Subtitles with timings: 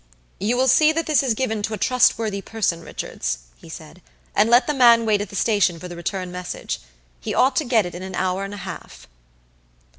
[0.39, 4.01] "You will see that this is given to a trustworthy person, Richards," he said,
[4.35, 6.79] "and let the man wait at the station for the return message.
[7.19, 9.05] He ought to get it in an hour and a half."